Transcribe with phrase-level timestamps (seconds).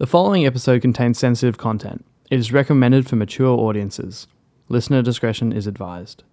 [0.00, 2.06] The following episode contains sensitive content.
[2.30, 4.26] It is recommended for mature audiences.
[4.70, 6.24] Listener discretion is advised.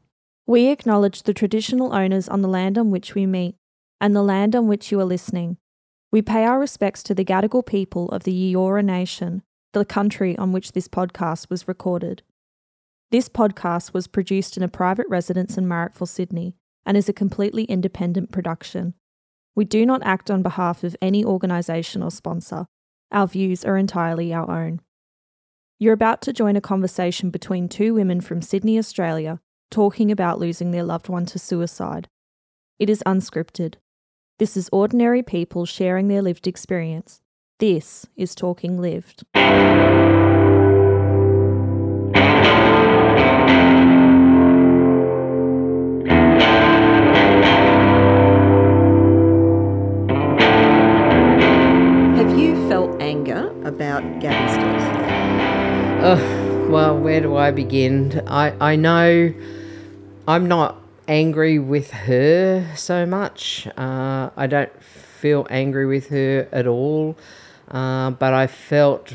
[0.46, 3.58] We acknowledge the traditional owners on the land on which we meet
[4.00, 5.58] and the land on which you are listening.
[6.14, 9.44] We pay our respects to the Gadigal people of the Eora Nation,
[9.74, 12.24] the country on which this podcast was recorded.
[13.12, 16.56] This podcast was produced in a private residence in Marrickville, Sydney,
[16.86, 18.94] and is a completely independent production.
[19.56, 22.68] We do not act on behalf of any organisation or sponsor.
[23.12, 24.82] Our views are entirely our own.
[25.80, 29.40] You're about to join a conversation between two women from Sydney, Australia,
[29.70, 32.08] talking about losing their loved one to suicide.
[32.80, 33.76] It is unscripted.
[34.40, 37.22] This is ordinary people sharing their lived experience.
[37.60, 39.24] This is Talking Lived.
[53.78, 54.02] About?
[56.04, 58.24] Oh, well, where do I begin?
[58.26, 59.32] I, I know
[60.28, 63.68] I'm not angry with her so much.
[63.78, 67.16] Uh, I don't feel angry with her at all.
[67.70, 69.14] Uh, but I felt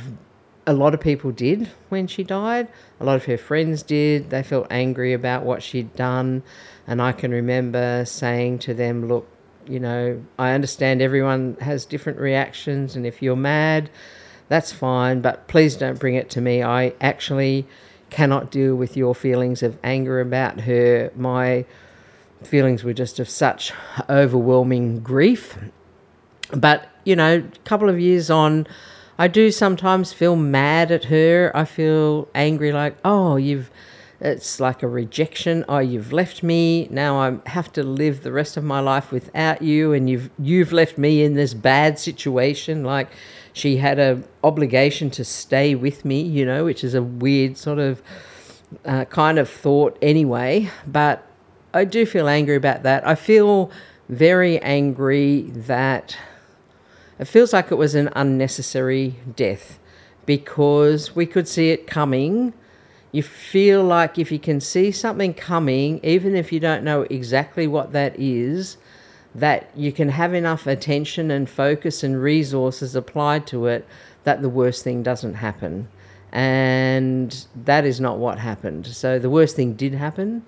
[0.65, 2.69] a lot of people did when she died.
[3.01, 4.31] A lot of her friends did.
[4.31, 6.45] They felt angry about what she'd done.
[6.87, 9.27] And I can remember saying to them, look,
[9.67, 13.91] you know, I understand everyone has different reactions, and if you're mad,
[14.49, 16.63] that's fine, but please don't bring it to me.
[16.63, 17.67] I actually
[18.11, 21.11] cannot deal with your feelings of anger about her.
[21.17, 21.65] My
[22.43, 23.73] feelings were just of such
[24.11, 25.57] overwhelming grief.
[26.53, 28.67] But, you know, a couple of years on,
[29.19, 31.51] I do sometimes feel mad at her.
[31.55, 33.71] I feel angry, like, oh, you've
[34.25, 35.65] it's like a rejection.
[35.69, 36.87] Oh, you've left me.
[36.93, 40.73] Now I have to live the rest of my life without you, and you've you've
[40.73, 42.85] left me in this bad situation.
[42.85, 43.09] Like
[43.53, 47.79] she had a obligation to stay with me, you know, which is a weird sort
[47.79, 48.03] of
[48.85, 50.71] uh, kind of thought anyway.
[50.87, 51.27] But
[51.75, 53.07] I do feel angry about that.
[53.07, 53.71] I feel
[54.09, 56.17] very angry that
[57.19, 59.79] it feels like it was an unnecessary death
[60.27, 62.55] because we could see it coming
[63.13, 67.67] you feel like if you can see something coming, even if you don't know exactly
[67.67, 68.79] what that is,
[69.35, 73.87] that you can have enough attention and focus and resources applied to it
[74.25, 75.89] that the worst thing doesn't happen.
[76.33, 78.87] And that is not what happened.
[78.87, 80.45] So the worst thing did happen.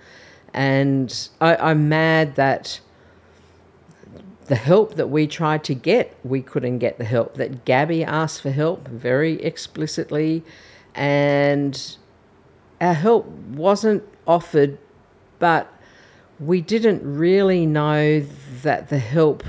[0.53, 2.81] And I, am mad that
[4.47, 7.35] the help that we tried to get, we couldn't get the help.
[7.35, 10.43] That Gabby asked for help very explicitly.
[10.95, 11.97] And
[12.81, 14.79] our help wasn't offered,
[15.39, 15.73] but
[16.39, 18.21] we didn't really know
[18.65, 19.43] that the help.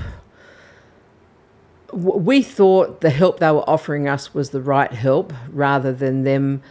[1.92, 6.62] We thought the help they were offering us was the right help rather than them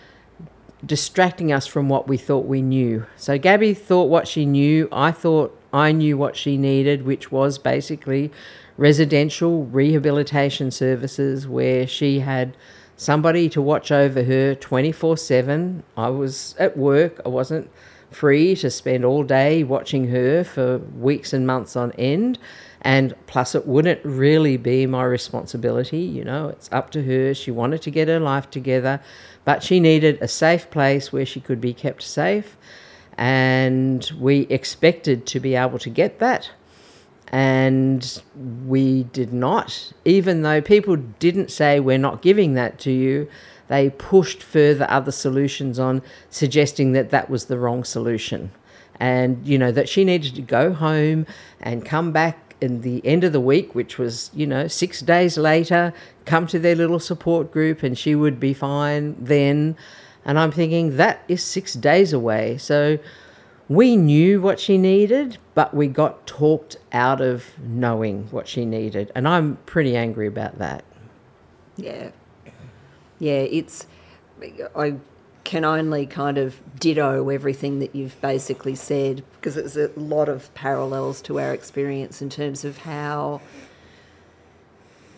[0.86, 3.06] distracting us from what we thought we knew.
[3.16, 4.88] So Gabby thought what she knew.
[4.92, 8.32] I thought I knew what she needed, which was basically
[8.78, 12.56] residential rehabilitation services where she had
[12.98, 15.84] somebody to watch over her 24 7.
[15.98, 17.70] I was at work, I wasn't
[18.16, 22.40] free to spend all day watching her for weeks and months on end.
[22.82, 26.00] And plus, it wouldn't really be my responsibility.
[26.00, 27.34] You know, it's up to her.
[27.34, 29.02] She wanted to get her life together,
[29.44, 32.56] but she needed a safe place where she could be kept safe.
[33.18, 36.52] And we expected to be able to get that
[37.30, 38.22] and
[38.66, 39.92] we did not.
[40.06, 43.28] Even though people didn't say we're not giving that to you,
[43.68, 48.52] they pushed further other solutions on, suggesting that that was the wrong solution.
[49.00, 51.26] And, you know, that she needed to go home
[51.60, 55.38] and come back in the end of the week, which was, you know, six days
[55.38, 55.94] later,
[56.26, 59.76] come to their little support group and she would be fine then.
[60.24, 62.58] And I'm thinking that is six days away.
[62.58, 63.00] So,
[63.68, 69.12] we knew what she needed, but we got talked out of knowing what she needed.
[69.16, 70.84] And I'm pretty angry about that.
[71.76, 72.12] Yeah.
[73.20, 73.88] Yeah, it's.
[74.76, 74.96] I
[75.46, 80.54] can only kind of ditto everything that you've basically said because there's a lot of
[80.56, 83.40] parallels to our experience in terms of how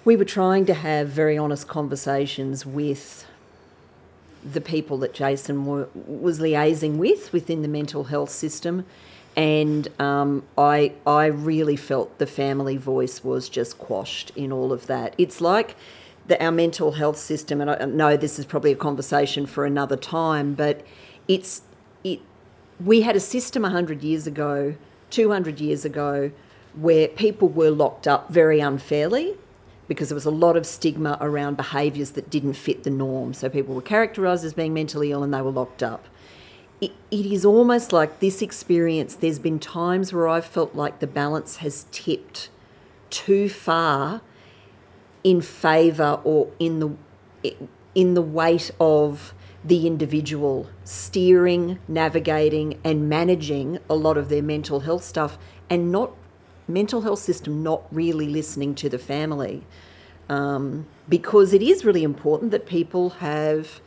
[0.04, 3.26] we were trying to have very honest conversations with
[4.44, 8.86] the people that Jason was liaising with within the mental health system.
[9.36, 14.88] And um, I, I really felt the family voice was just quashed in all of
[14.88, 15.14] that.
[15.18, 15.76] It's like
[16.28, 19.96] the, our mental health system, and I know this is probably a conversation for another
[19.96, 20.86] time, but
[21.28, 21.62] it's
[22.04, 22.20] it.
[22.84, 24.76] We had a system hundred years ago,
[25.10, 26.32] two hundred years ago,
[26.76, 29.36] where people were locked up very unfairly
[29.88, 33.34] because there was a lot of stigma around behaviours that didn't fit the norm.
[33.34, 36.06] So people were characterised as being mentally ill and they were locked up.
[36.82, 41.08] It, it is almost like this experience, there's been times where I've felt like the
[41.08, 42.50] balance has tipped
[43.10, 44.22] too far
[45.24, 47.56] in favour or in the
[47.96, 49.34] in the weight of
[49.64, 55.38] the individual steering, navigating, and managing a lot of their mental health stuff,
[55.70, 56.12] and not
[56.68, 59.64] mental health system not really listening to the family,
[60.30, 63.82] um, because it is really important that people have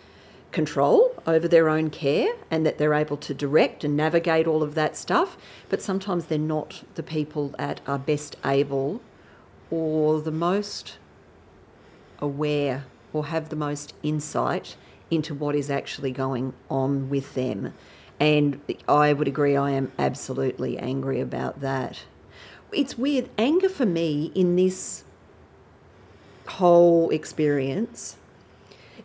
[0.51, 4.75] control over their own care and that they're able to direct and navigate all of
[4.75, 5.39] that stuff.
[5.69, 9.01] But sometimes they're not the people that are best able
[9.71, 10.99] or the most
[12.21, 14.77] aware or have the most insight
[15.11, 17.75] into what is actually going on with them.
[18.19, 22.05] And I would agree, I am absolutely angry about that.
[22.73, 23.29] It's weird.
[23.39, 25.05] Anger for me in this
[26.47, 28.17] whole experience,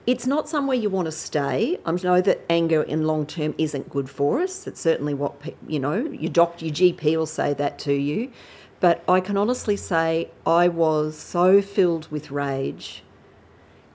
[0.05, 1.79] it's not somewhere you want to stay.
[1.85, 4.67] I know that anger in long term isn't good for us.
[4.67, 8.31] It's certainly what, you know, your doctor, your GP will say that to you.
[8.79, 13.01] But I can honestly say I was so filled with rage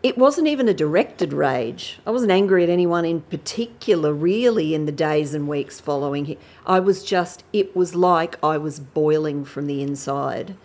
[0.03, 1.99] it wasn't even a directed rage.
[2.07, 6.37] I wasn't angry at anyone in particular, really, in the days and weeks following.
[6.67, 10.57] I was just, it was like I was boiling from the inside.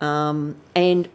[0.00, 1.08] Um, and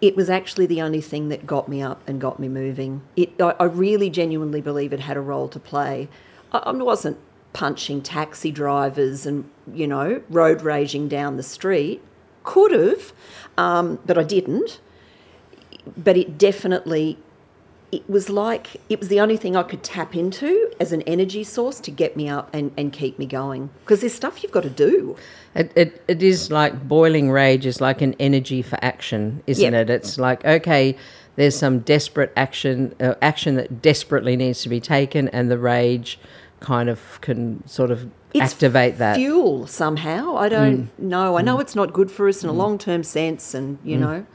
[0.00, 3.02] it was actually the only thing that got me up and got me moving.
[3.16, 6.08] It, I, I really genuinely believe it had a role to play.
[6.52, 7.18] I, I wasn't
[7.54, 12.02] punching taxi drivers and, you know, road raging down the street.
[12.42, 13.14] Could have,
[13.56, 14.80] um, but I didn't
[15.96, 17.18] but it definitely
[17.94, 21.44] it was like it was the only thing I could tap into as an energy
[21.44, 23.70] source to get me up and, and keep me going.
[23.80, 25.16] Because there's stuff you've got to do.
[25.54, 29.88] It, it, it is like boiling rage is like an energy for action, isn't yep.
[29.88, 29.90] it?
[29.90, 30.96] It's like, okay,
[31.36, 36.18] there's some desperate action, uh, action that desperately needs to be taken, and the rage
[36.58, 39.16] kind of can sort of it's activate that.
[39.16, 40.36] Fuel somehow.
[40.36, 40.98] I don't mm.
[40.98, 41.38] know.
[41.38, 41.60] I know mm.
[41.60, 42.56] it's not good for us in a mm.
[42.56, 44.00] long term sense, and you mm.
[44.00, 44.26] know.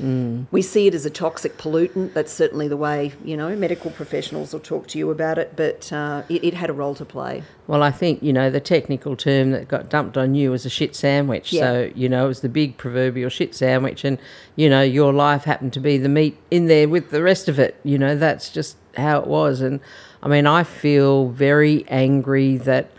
[0.00, 0.46] Mm.
[0.50, 2.12] We see it as a toxic pollutant.
[2.12, 5.92] That's certainly the way, you know, medical professionals will talk to you about it, but
[5.92, 7.42] uh, it, it, had a role to play.
[7.66, 10.70] Well, I think, you know, the technical term that got dumped on you was a
[10.70, 11.52] shit sandwich.
[11.52, 11.60] Yeah.
[11.60, 14.18] So, you know, it was the big proverbial shit sandwich, and,
[14.54, 17.58] you know, your life happened to be the meat in there with the rest of
[17.58, 17.76] it.
[17.82, 19.60] You know, that's just how it was.
[19.60, 19.80] And
[20.22, 22.90] I mean, I feel very angry that.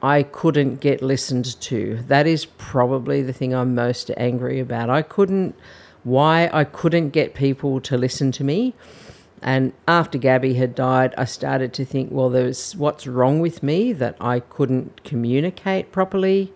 [0.00, 1.98] I couldn't get listened to.
[2.06, 4.90] That is probably the thing I'm most angry about.
[4.90, 5.56] I couldn't
[6.08, 8.74] why I couldn't get people to listen to me.
[9.42, 13.92] And after Gabby had died, I started to think, well, there's what's wrong with me
[13.92, 16.52] that I couldn't communicate properly,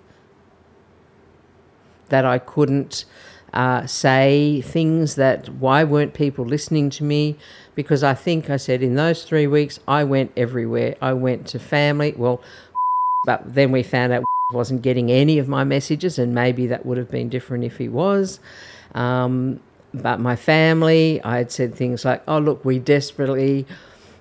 [2.09, 3.05] that I couldn't
[3.53, 7.37] uh, say things that why weren't people listening to me?
[7.75, 10.97] Because I think I said in those three weeks, I went everywhere.
[11.01, 12.15] I went to family.
[12.17, 12.41] Well,
[13.27, 16.99] but then we found out wasn't getting any of my messages, and maybe that would
[16.99, 18.41] have been different if he was.
[18.95, 19.61] Um,
[19.95, 23.67] but my family, I had said things like, "Oh, look, we desperately."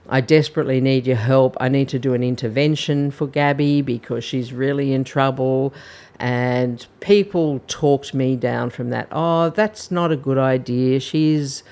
[0.10, 1.56] I desperately need your help.
[1.62, 5.74] I need to do an intervention for Gabby because she's really in trouble.
[6.20, 9.08] And people talked me down from that.
[9.10, 11.00] Oh, that's not a good idea.
[11.00, 11.64] She's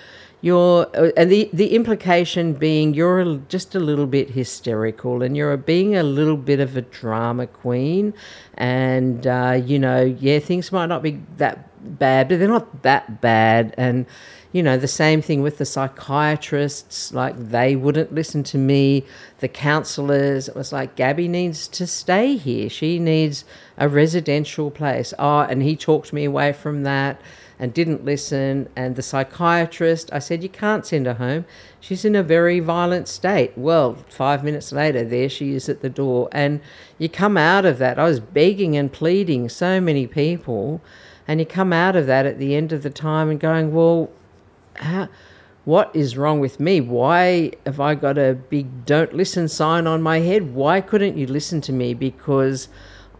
[0.41, 5.95] you're uh, the the implication being you're just a little bit hysterical and you're being
[5.95, 8.13] a little bit of a drama queen
[8.55, 13.21] and uh, you know yeah things might not be that bad but they're not that
[13.21, 14.05] bad and
[14.51, 19.05] you know the same thing with the psychiatrists like they wouldn't listen to me
[19.39, 23.45] the counselors it was like gabby needs to stay here she needs
[23.77, 27.21] a residential place oh and he talked me away from that
[27.59, 28.69] and didn't listen.
[28.75, 31.45] And the psychiatrist, I said, You can't send her home.
[31.81, 33.51] She's in a very violent state.
[33.57, 36.29] Well, five minutes later, there she is at the door.
[36.31, 36.61] And
[36.97, 37.99] you come out of that.
[37.99, 40.81] I was begging and pleading so many people.
[41.29, 44.09] And you come out of that at the end of the time and going, Well,
[44.77, 45.09] how,
[45.63, 46.81] what is wrong with me?
[46.81, 50.55] Why have I got a big don't listen sign on my head?
[50.55, 51.93] Why couldn't you listen to me?
[51.93, 52.67] Because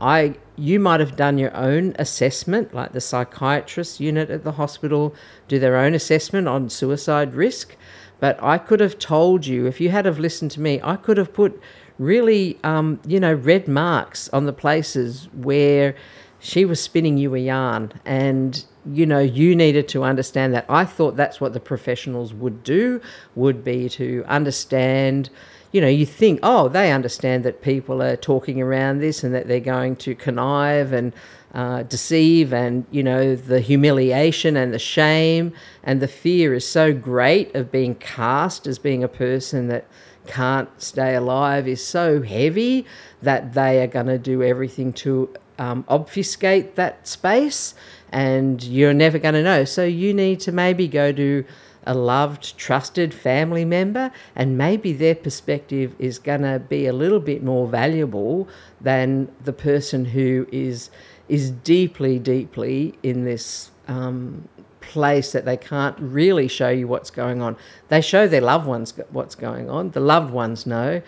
[0.01, 5.13] I you might have done your own assessment, like the psychiatrist unit at the hospital
[5.47, 7.75] do their own assessment on suicide risk.
[8.19, 11.17] But I could have told you, if you had have listened to me, I could
[11.17, 11.61] have put
[11.99, 15.95] really, um, you know, red marks on the places where
[16.39, 17.91] she was spinning you a yarn.
[18.05, 20.65] And, you know, you needed to understand that.
[20.69, 23.01] I thought that's what the professionals would do,
[23.35, 25.29] would be to understand
[25.71, 29.47] you know, you think, oh, they understand that people are talking around this and that
[29.47, 31.13] they're going to connive and
[31.53, 35.51] uh, deceive and you know the humiliation and the shame
[35.83, 39.85] and the fear is so great of being cast as being a person that
[40.27, 42.85] can't stay alive is so heavy
[43.23, 47.75] that they are going to do everything to um, obfuscate that space
[48.11, 51.45] and you're never going to know so you need to maybe go to
[51.83, 57.19] a loved, trusted family member, and maybe their perspective is going to be a little
[57.19, 58.47] bit more valuable
[58.79, 60.91] than the person who is
[61.27, 64.47] is deeply, deeply in this um,
[64.81, 67.55] place that they can't really show you what's going on.
[67.89, 69.91] They show their loved ones what's going on.
[69.91, 71.01] The loved ones know.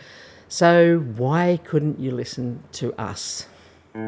[0.48, 3.48] So why couldn't you listen to us?
[3.94, 4.04] It's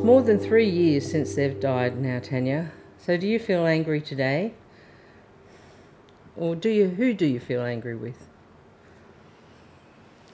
[0.00, 2.72] more than three years since they've died now, Tanya.
[2.98, 4.52] So do you feel angry today?
[6.36, 8.28] Or do you who do you feel angry with?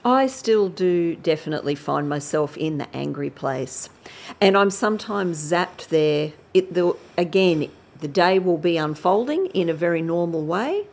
[0.03, 3.89] I still do definitely find myself in the angry place.
[4.41, 6.33] And I'm sometimes zapped there.
[6.53, 10.87] It the again, the day will be unfolding in a very normal way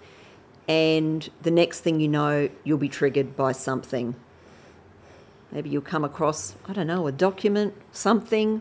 [0.67, 4.15] and the next thing you know, you'll be triggered by something
[5.55, 8.61] Maybe you'll come across, I don't know, a document, something,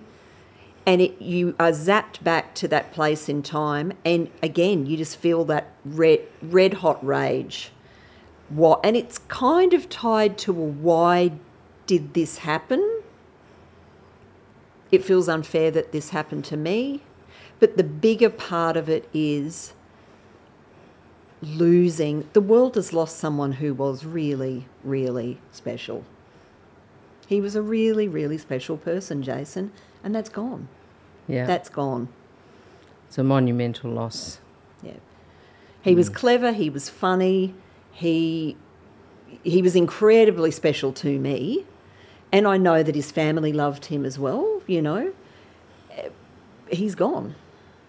[0.85, 3.93] and it, you are zapped back to that place in time.
[4.05, 7.71] And again, you just feel that red, red hot rage.
[8.49, 8.79] What?
[8.83, 11.31] And it's kind of tied to a why
[11.87, 13.01] did this happen?
[14.91, 17.01] It feels unfair that this happened to me.
[17.59, 19.73] But the bigger part of it is
[21.41, 22.27] losing.
[22.33, 26.03] The world has lost someone who was really, really special.
[27.27, 29.71] He was a really, really special person, Jason,
[30.03, 30.67] and that's gone.
[31.27, 31.45] Yeah.
[31.45, 32.09] That's gone.
[33.07, 34.39] It's a monumental loss.
[34.81, 34.93] Yeah.
[35.81, 35.97] He mm.
[35.97, 37.53] was clever, he was funny,
[37.91, 38.57] he
[39.43, 41.65] he was incredibly special to me.
[42.31, 45.13] And I know that his family loved him as well, you know.
[46.69, 47.35] He's gone.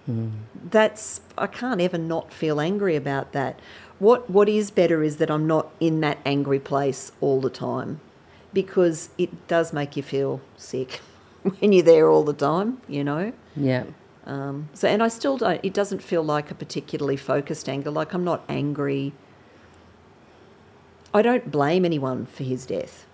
[0.09, 0.33] Mm.
[0.71, 3.59] That's I can't ever not feel angry about that.
[3.99, 8.01] What what is better is that I'm not in that angry place all the time
[8.53, 11.01] because it does make you feel sick
[11.43, 13.33] when you're there all the time, you know?
[13.57, 13.85] Yeah.
[14.27, 17.91] Um, so, and I still don't, it doesn't feel like a particularly focused anger.
[17.91, 19.13] Like I'm not angry.
[21.13, 23.07] I don't blame anyone for his death.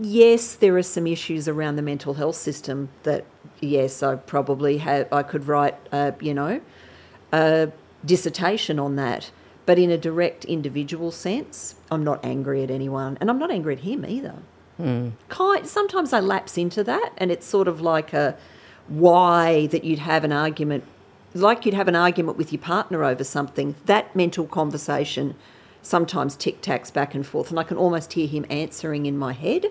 [0.00, 3.24] Yes, there are some issues around the mental health system that,
[3.62, 6.60] yes, I probably have, I could write, a, you know,
[7.32, 7.72] a
[8.04, 9.30] dissertation on that.
[9.64, 13.74] But in a direct individual sense, I'm not angry at anyone, and I'm not angry
[13.74, 14.34] at him either.
[14.80, 15.12] Mm.
[15.28, 18.36] Kind, sometimes I lapse into that, and it's sort of like a
[18.88, 20.84] why that you'd have an argument,
[21.32, 23.76] like you'd have an argument with your partner over something.
[23.86, 25.36] That mental conversation
[25.80, 29.32] sometimes tic tacs back and forth, and I can almost hear him answering in my
[29.32, 29.66] head,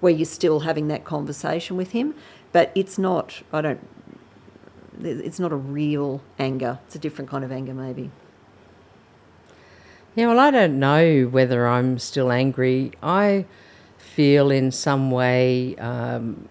[0.00, 2.14] where you're still having that conversation with him.
[2.52, 3.42] But it's not.
[3.52, 3.86] I don't.
[5.02, 6.78] It's not a real anger.
[6.86, 8.10] It's a different kind of anger, maybe.
[10.14, 12.90] Yeah, well, I don't know whether I'm still angry.
[13.02, 13.44] I
[13.98, 16.48] feel in some way, um,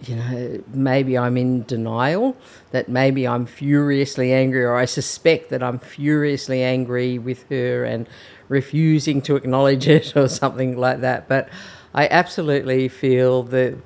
[0.00, 2.34] you know, maybe I'm in denial,
[2.70, 8.08] that maybe I'm furiously angry, or I suspect that I'm furiously angry with her and
[8.48, 11.28] refusing to acknowledge it or something like that.
[11.28, 11.50] But
[11.92, 13.76] I absolutely feel that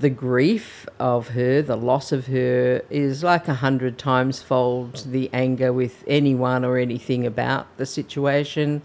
[0.00, 5.28] the grief of her, the loss of her, is like a hundred times fold the
[5.32, 8.80] anger with anyone or anything about the situation.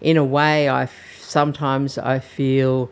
[0.00, 2.90] In a way, I f- sometimes I feel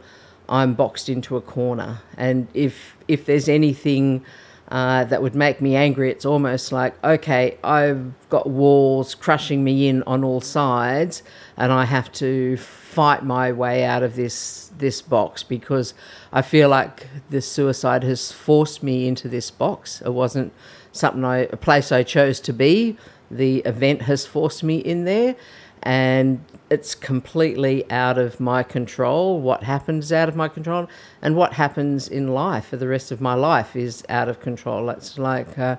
[0.49, 4.25] I'm boxed into a corner, and if if there's anything
[4.71, 9.89] uh, that would make me angry, it's almost like okay, I've got walls crushing me
[9.89, 11.23] in on all sides,
[11.57, 15.95] and I have to fight my way out of this this box because
[16.33, 20.01] I feel like this suicide has forced me into this box.
[20.03, 20.53] It wasn't
[20.93, 22.97] something I a place I chose to be.
[23.31, 25.37] The event has forced me in there
[25.83, 29.41] and it's completely out of my control.
[29.41, 30.89] What happens is out of my control,
[31.21, 34.89] and what happens in life for the rest of my life is out of control.
[34.91, 35.77] It's like, uh,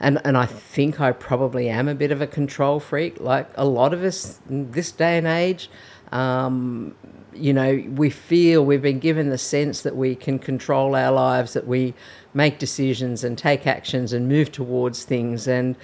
[0.00, 3.64] and and I think I probably am a bit of a control freak, like a
[3.64, 5.68] lot of us in this day and age.
[6.12, 6.94] Um,
[7.34, 11.54] you know, we feel we've been given the sense that we can control our lives,
[11.54, 11.92] that we
[12.32, 15.48] make decisions and take actions and move towards things.
[15.48, 15.74] And,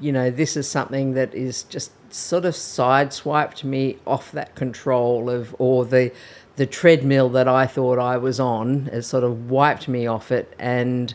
[0.00, 5.30] you know, this is something that is just sort of sideswiped me off that control
[5.30, 6.12] of, or the,
[6.56, 10.54] the treadmill that I thought I was on has sort of wiped me off it.
[10.58, 11.14] And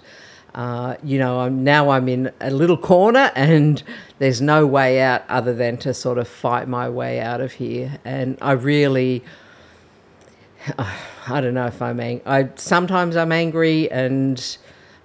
[0.55, 3.81] uh, you know, I'm, now I'm in a little corner and
[4.17, 7.99] there's no way out other than to sort of fight my way out of here.
[8.03, 9.23] And I really,
[10.77, 12.25] I don't know if I'm angry.
[12.25, 14.57] I sometimes I'm angry, and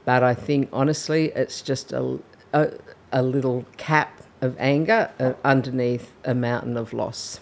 [0.07, 2.19] but I think honestly, it's just a
[2.55, 2.73] a,
[3.15, 7.39] a little cap of anger uh, underneath a mountain of loss.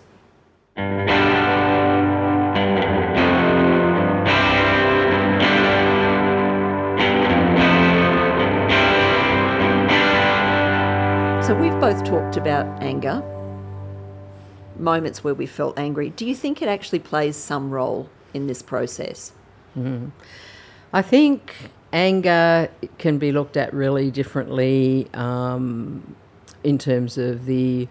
[11.47, 13.23] So we've both talked about anger,
[14.79, 16.11] moments where we felt angry.
[16.11, 19.33] Do you think it actually plays some role in this process?
[19.77, 20.11] Mm-hmm.
[20.93, 21.55] I think
[21.93, 22.69] anger
[22.99, 26.17] can be looked at really differently um,
[26.65, 27.89] in terms of the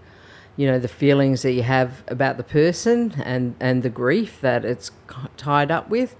[0.58, 4.65] you know the feelings that you have about the person and and the grief that
[4.65, 4.91] it's
[5.38, 6.15] tied up with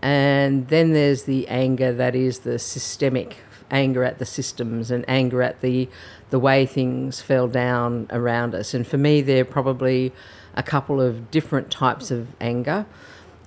[0.00, 3.36] and then there's the anger that is the systemic
[3.70, 5.88] anger at the systems and anger at the
[6.30, 8.74] the way things fell down around us.
[8.74, 10.12] And for me, there are probably
[10.56, 12.86] a couple of different types of anger.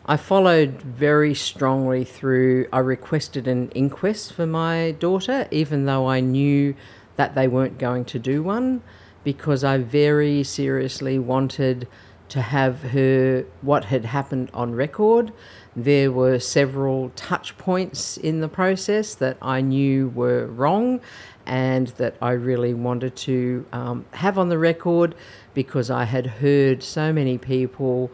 [0.08, 2.68] I followed very strongly through.
[2.72, 6.76] I requested an inquest for my daughter, even though I knew
[7.18, 8.82] that they weren't going to do one,
[9.24, 11.88] because I very seriously wanted
[12.30, 15.32] to have her what had happened on record
[15.78, 21.00] there were several touch points in the process that I knew were wrong
[21.46, 25.14] and that I really wanted to um, have on the record
[25.54, 28.10] because I had heard so many people.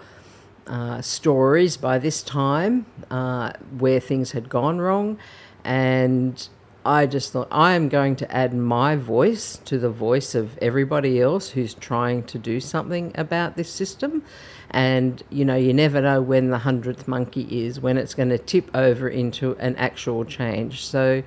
[0.66, 5.18] Uh, stories by this time uh, where things had gone wrong,
[5.66, 6.48] and
[6.86, 11.22] I just thought I am going to add my voice to the voice of everybody
[11.22, 14.24] else who's trying to do something about this system.
[14.70, 18.38] And you know, you never know when the hundredth monkey is, when it's going to
[18.38, 20.86] tip over into an actual change.
[20.86, 21.24] So,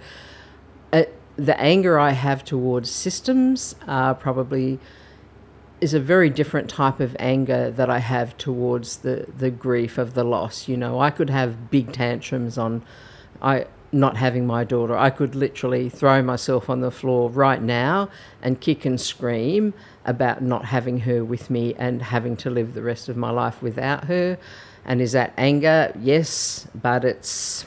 [0.92, 1.04] uh,
[1.36, 4.78] the anger I have towards systems uh, probably
[5.80, 10.14] is a very different type of anger that I have towards the, the grief of
[10.14, 10.68] the loss.
[10.68, 12.82] You know, I could have big tantrums on
[13.42, 14.96] I not having my daughter.
[14.96, 18.08] I could literally throw myself on the floor right now
[18.42, 19.74] and kick and scream
[20.04, 23.62] about not having her with me and having to live the rest of my life
[23.62, 24.38] without her.
[24.84, 25.92] And is that anger?
[26.00, 27.64] Yes, but it's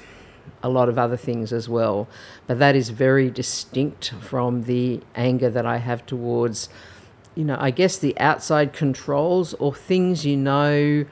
[0.62, 2.08] a lot of other things as well.
[2.48, 6.70] But that is very distinct from the anger that I have towards,
[7.40, 11.06] you know, I guess the outside controls or things you know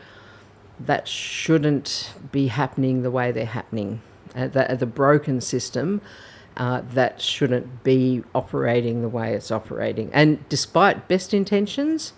[0.77, 4.01] that shouldn't be happening the way they're happening.
[4.35, 6.01] Uh, the, the broken system
[6.57, 10.09] uh, that shouldn't be operating the way it's operating.
[10.11, 12.11] And despite best intentions,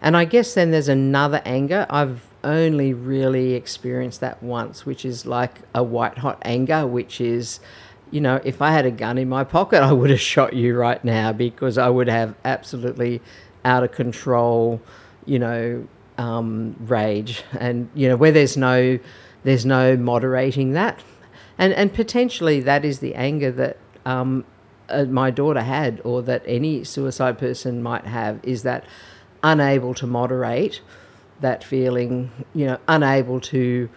[0.00, 1.84] and I guess then there's another anger.
[1.90, 7.58] I've only really experienced that once, which is like a white hot anger, which is,
[8.12, 10.76] you know, if I had a gun in my pocket, I would have shot you
[10.76, 13.20] right now because I would have absolutely
[13.64, 14.80] out of control,
[15.26, 17.42] you know, um, rage.
[17.58, 19.00] And, you know, where there's no,
[19.42, 21.02] there's no moderating that
[21.58, 24.44] and and potentially that is the anger that um,
[24.88, 28.84] uh, my daughter had, or that any suicide person might have, is that
[29.44, 30.80] unable to moderate
[31.40, 33.88] that feeling, you know, unable to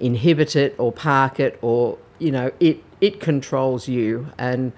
[0.00, 4.28] inhibit it or park it, or you know, it it controls you.
[4.38, 4.72] And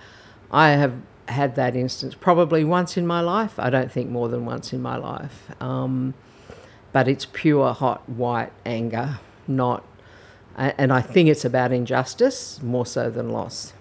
[0.50, 0.94] I have
[1.28, 3.58] had that instance probably once in my life.
[3.58, 5.50] I don't think more than once in my life.
[5.60, 6.14] Um,
[6.92, 9.84] but it's pure hot white anger, not
[10.56, 13.74] and I think it's about injustice more so than loss.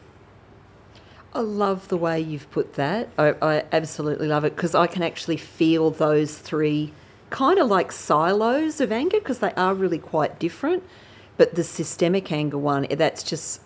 [1.34, 3.10] I love the way you've put that.
[3.17, 6.93] I, I absolutely love it because I can actually feel those three
[7.29, 10.84] kind of like silos of anger because they are really quite different.
[11.37, 13.61] But the systemic anger one, eh, that's just,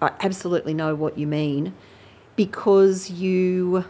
[0.00, 1.74] I absolutely know what you mean
[2.36, 3.84] because you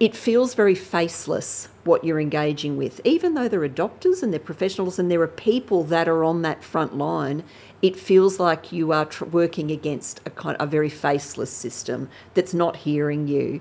[0.00, 3.02] it feels very faceless what you're engaging with.
[3.04, 6.40] Even though there are doctors and they're professionals and there are people that are on
[6.40, 7.44] that front line,
[7.82, 12.54] it feels like you are tr- working against a kind a very faceless system that's
[12.54, 13.60] not hearing you.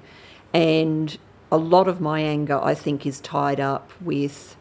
[0.54, 1.18] And
[1.52, 4.56] a lot of my anger, I think, is tied up with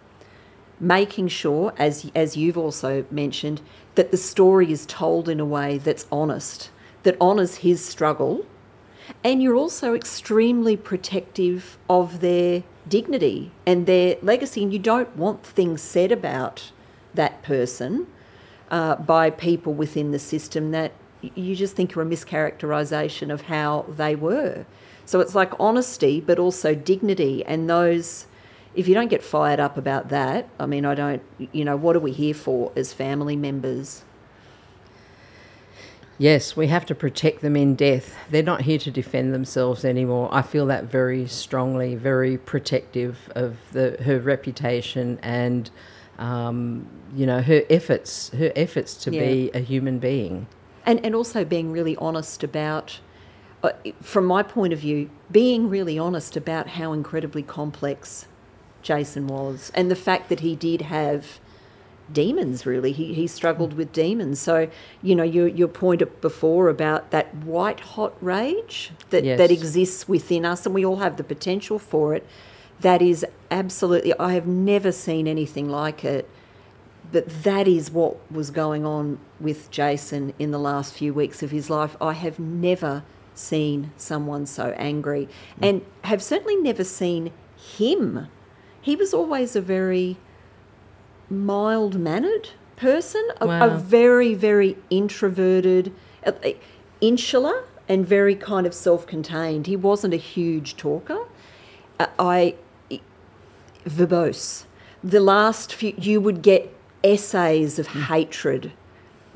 [0.80, 3.60] making sure, as as you've also mentioned,
[3.94, 6.70] that the story is told in a way that's honest,
[7.02, 8.46] that honours his struggle
[9.24, 14.62] and you're also extremely protective of their dignity and their legacy.
[14.62, 16.72] And you don't want things said about
[17.14, 18.06] that person
[18.70, 23.86] uh, by people within the system that you just think are a mischaracterization of how
[23.88, 24.66] they were.
[25.04, 27.44] So it's like honesty, but also dignity.
[27.44, 28.26] And those,
[28.78, 31.20] if you don't get fired up about that, I mean, I don't,
[31.52, 34.04] you know, what are we here for as family members?
[36.16, 38.14] Yes, we have to protect them in death.
[38.30, 40.28] They're not here to defend themselves anymore.
[40.32, 45.70] I feel that very strongly, very protective of the, her reputation and,
[46.20, 46.86] um,
[47.16, 49.20] you know, her efforts, her efforts to Yeah.
[49.20, 50.46] be a human being.
[50.86, 53.00] and and also being really honest about
[53.64, 58.27] uh, from my point of view being really honest about how incredibly complex
[58.82, 61.38] Jason was and the fact that he did have
[62.10, 64.70] demons really he, he struggled with demons so
[65.02, 70.44] you know your your point before about that white hot rage that that exists within
[70.46, 72.26] us and we all have the potential for it
[72.80, 76.28] that is absolutely I have never seen anything like it
[77.10, 81.50] but that is what was going on with Jason in the last few weeks of
[81.50, 81.96] his life.
[82.00, 83.02] I have never
[83.34, 85.68] seen someone so angry mm.
[85.68, 88.28] and have certainly never seen him.
[88.80, 90.16] He was always a very
[91.30, 95.92] mild mannered person, a, a very, very introverted,
[96.24, 96.32] uh,
[97.00, 99.66] insular, and very kind of self contained.
[99.66, 101.26] He wasn't a huge talker.
[101.98, 102.54] Uh, I
[103.84, 104.64] verbose.
[105.02, 108.72] The last few, you would get essays of hatred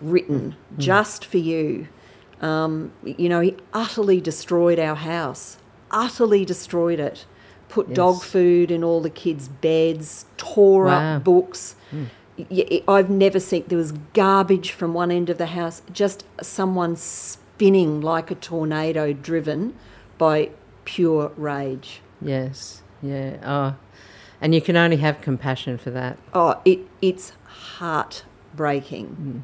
[0.00, 1.88] written just for you.
[2.40, 5.58] Um, you know, he utterly destroyed our house,
[5.90, 7.24] utterly destroyed it.
[7.72, 11.16] Put dog food in all the kids' beds, tore Wow.
[11.16, 11.74] up books.
[11.90, 12.04] Hmm.
[12.86, 18.02] I've never seen there was garbage from one end of the house, just someone spinning
[18.02, 19.72] like a tornado driven
[20.18, 20.50] by
[20.84, 22.02] pure rage.
[22.20, 23.36] Yes, yeah.
[23.42, 23.74] Oh,
[24.40, 29.06] and you can only have compassion for that Oh, it it's heartbreaking.
[29.06, 29.38] Hmm.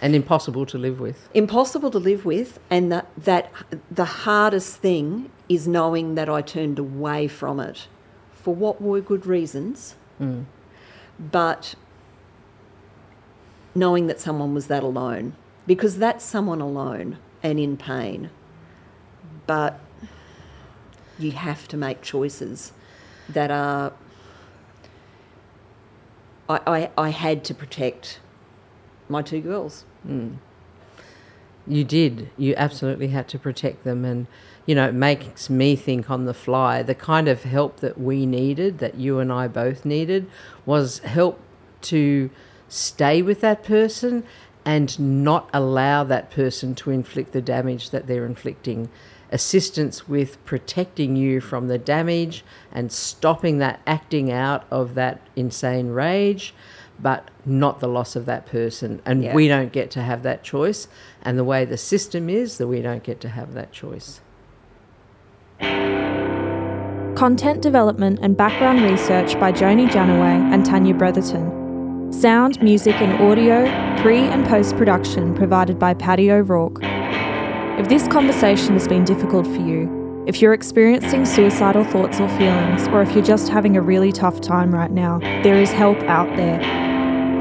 [0.00, 1.28] And impossible to live with.
[1.34, 3.50] Impossible to live with and that that
[3.90, 7.88] the hardest thing is knowing that I turned away from it
[8.32, 9.94] for what were good reasons.
[10.20, 10.44] Mm.
[11.18, 11.74] But
[13.74, 15.34] knowing that someone was that alone
[15.66, 18.30] because that's someone alone and in pain.
[19.46, 19.80] But
[21.18, 22.72] you have to make choices
[23.28, 23.92] that are
[26.48, 28.20] I, I, I had to protect
[29.08, 29.84] my two girls.
[30.02, 30.34] Hmm.
[31.66, 32.30] You did.
[32.36, 34.04] You absolutely had to protect them.
[34.04, 34.26] And,
[34.66, 38.24] you know, it makes me think on the fly the kind of help that we
[38.24, 40.30] needed, that you and I both needed,
[40.64, 41.40] was help
[41.82, 42.30] to
[42.68, 44.24] stay with that person
[44.64, 48.88] and not allow that person to inflict the damage that they're inflicting.
[49.30, 55.88] Assistance with protecting you from the damage and stopping that acting out of that insane
[55.88, 56.54] rage,
[57.00, 59.00] but not the loss of that person.
[59.04, 59.34] And Yeah.
[59.34, 60.88] we don't get to have that choice.
[61.22, 64.20] And the way the system is, that we don't get to have that choice.
[67.16, 72.12] Content development and background research by Joni Janaway and Tanya Bretherton.
[72.12, 73.64] Sound, music, and audio,
[74.02, 76.80] pre and post production provided by Paddy O'Rourke.
[77.78, 82.86] If this conversation has been difficult for you, if you're experiencing suicidal thoughts or feelings,
[82.88, 86.34] or if you're just having a really tough time right now, there is help out
[86.36, 86.85] there.